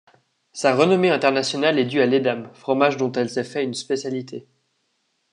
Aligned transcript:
Sa 0.51 0.73
renommée 0.75 1.11
internationale 1.11 1.77
est 1.77 1.85
due 1.85 2.01
à 2.01 2.07
l'Edam, 2.07 2.49
fromage 2.55 2.97
dont 2.97 3.11
elle 3.11 3.29
s'est 3.29 3.43
fait 3.43 3.63
une 3.63 3.75
spécialité. 3.75 4.47